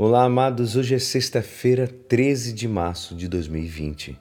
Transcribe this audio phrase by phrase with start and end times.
[0.00, 0.76] Olá, amados.
[0.76, 4.16] Hoje é sexta-feira, 13 de março de 2020.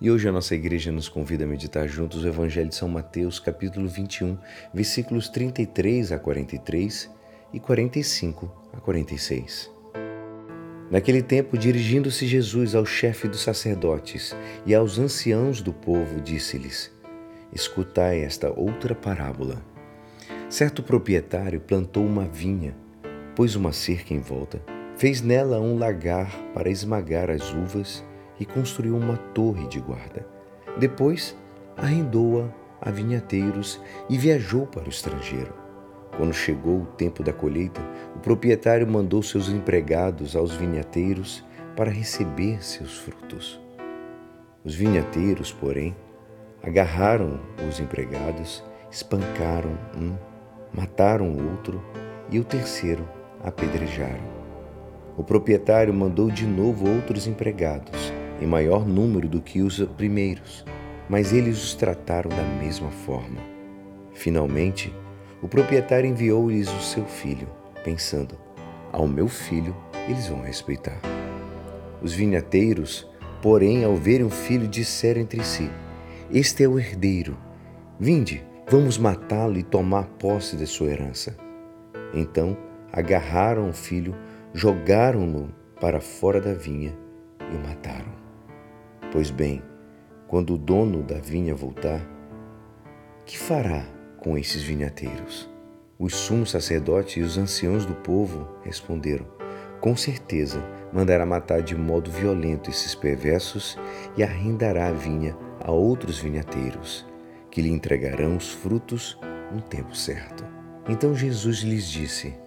[0.00, 3.40] E hoje a nossa igreja nos convida a meditar juntos o Evangelho de São Mateus,
[3.40, 4.38] capítulo 21,
[4.72, 7.10] versículos 33 a 43
[7.52, 9.68] e 45 a 46.
[10.92, 14.32] Naquele tempo, dirigindo-se Jesus ao chefe dos sacerdotes
[14.64, 16.92] e aos anciãos do povo, disse-lhes:
[17.52, 19.60] Escutai esta outra parábola.
[20.48, 22.76] Certo proprietário plantou uma vinha,
[23.34, 28.02] pôs uma cerca em volta Fez nela um lagar para esmagar as uvas
[28.40, 30.26] e construiu uma torre de guarda.
[30.78, 31.36] Depois
[31.76, 32.48] arrendou-a
[32.80, 35.52] a vinhateiros e viajou para o estrangeiro.
[36.16, 37.82] Quando chegou o tempo da colheita,
[38.14, 41.44] o proprietário mandou seus empregados aos vinhateiros
[41.76, 43.60] para receber seus frutos.
[44.64, 45.94] Os vinhateiros, porém,
[46.62, 50.16] agarraram os empregados, espancaram um,
[50.72, 51.82] mataram o outro
[52.30, 53.06] e o terceiro
[53.42, 54.35] apedrejaram.
[55.16, 60.64] O proprietário mandou de novo outros empregados, em maior número do que os primeiros,
[61.08, 63.40] mas eles os trataram da mesma forma.
[64.12, 64.92] Finalmente,
[65.40, 67.48] o proprietário enviou-lhes o seu filho,
[67.82, 68.36] pensando:
[68.92, 69.74] ao meu filho
[70.08, 71.00] eles vão respeitar.
[72.02, 73.08] Os vinhateiros,
[73.42, 75.70] porém, ao verem o filho, disseram entre si:
[76.30, 77.36] Este é o herdeiro.
[77.98, 81.36] Vinde, vamos matá-lo e tomar posse de sua herança.
[82.12, 82.56] Então
[82.92, 84.14] agarraram o filho,
[84.56, 86.96] jogaram-no para fora da vinha
[87.52, 88.10] e o mataram.
[89.12, 89.62] Pois bem,
[90.26, 92.00] quando o dono da vinha voltar,
[93.26, 93.84] que fará
[94.16, 95.46] com esses vinhateiros?
[95.98, 99.26] Os sumos sacerdotes e os anciãos do povo responderam:
[99.78, 103.78] Com certeza mandará matar de modo violento esses perversos
[104.16, 107.06] e arrendará a vinha a outros vinhateiros,
[107.50, 109.18] que lhe entregarão os frutos
[109.52, 110.46] no tempo certo.
[110.88, 112.45] Então Jesus lhes disse: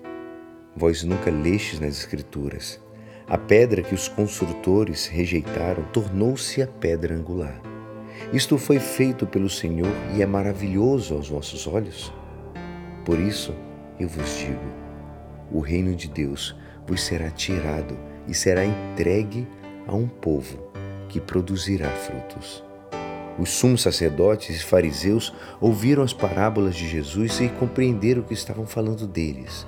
[0.80, 2.80] Vós nunca lestes nas Escrituras.
[3.28, 7.62] A pedra que os construtores rejeitaram tornou-se a pedra angular.
[8.32, 12.14] Isto foi feito pelo Senhor e é maravilhoso aos vossos olhos.
[13.04, 13.54] Por isso
[14.00, 14.64] eu vos digo:
[15.52, 16.56] o reino de Deus
[16.88, 19.46] vos será tirado e será entregue
[19.86, 20.72] a um povo
[21.10, 22.64] que produzirá frutos.
[23.38, 29.06] Os sumos sacerdotes e fariseus ouviram as parábolas de Jesus e compreenderam que estavam falando
[29.06, 29.68] deles.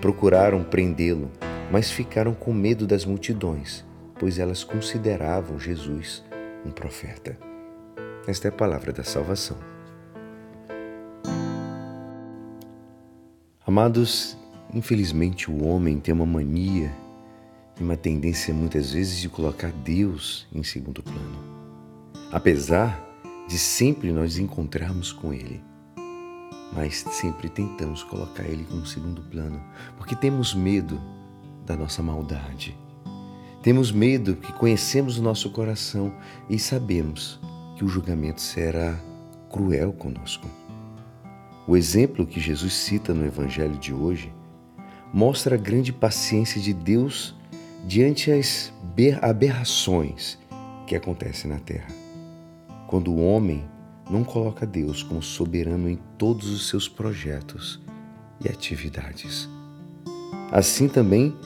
[0.00, 1.30] Procuraram prendê-lo,
[1.70, 3.84] mas ficaram com medo das multidões,
[4.18, 6.22] pois elas consideravam Jesus
[6.64, 7.36] um profeta.
[8.26, 9.56] Esta é a palavra da salvação.
[13.66, 14.36] Amados,
[14.72, 16.92] infelizmente o homem tem uma mania
[17.80, 21.38] e uma tendência muitas vezes de colocar Deus em segundo plano.
[22.30, 23.02] Apesar
[23.48, 25.62] de sempre nós encontrarmos com Ele
[26.72, 29.60] mas sempre tentamos colocar ele como segundo plano,
[29.96, 31.00] porque temos medo
[31.64, 32.76] da nossa maldade.
[33.62, 36.12] Temos medo que conhecemos o nosso coração
[36.48, 37.40] e sabemos
[37.76, 38.98] que o julgamento será
[39.50, 40.46] cruel conosco.
[41.66, 44.32] O exemplo que Jesus cita no Evangelho de hoje
[45.12, 47.34] mostra a grande paciência de Deus
[47.84, 48.72] diante as
[49.20, 50.38] aberrações
[50.86, 51.88] que acontecem na terra.
[52.86, 53.64] Quando o homem
[54.08, 57.80] não coloca Deus como soberano em todos os seus projetos
[58.44, 59.48] e atividades.
[60.52, 61.36] Assim também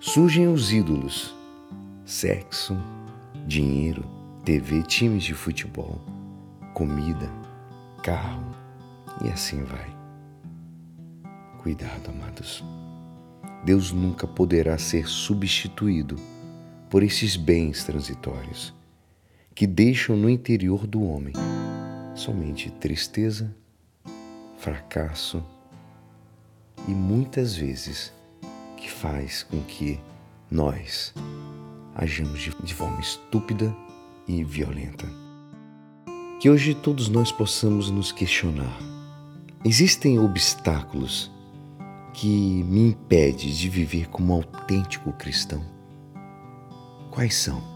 [0.00, 1.34] surgem os ídolos:
[2.04, 2.76] sexo,
[3.46, 4.04] dinheiro,
[4.44, 6.00] TV, times de futebol,
[6.72, 7.30] comida,
[8.02, 8.54] carro
[9.22, 9.94] e assim vai.
[11.62, 12.64] Cuidado, amados.
[13.64, 16.16] Deus nunca poderá ser substituído
[16.88, 18.72] por esses bens transitórios
[19.54, 21.32] que deixam no interior do homem
[22.16, 23.54] somente tristeza,
[24.58, 25.44] fracasso
[26.88, 28.12] e muitas vezes
[28.76, 30.00] que faz com que
[30.50, 31.14] nós
[31.94, 33.74] ajamos de forma estúpida
[34.26, 35.06] e violenta.
[36.40, 38.78] Que hoje todos nós possamos nos questionar:
[39.64, 41.30] existem obstáculos
[42.14, 45.62] que me impedem de viver como um autêntico cristão?
[47.10, 47.75] Quais são?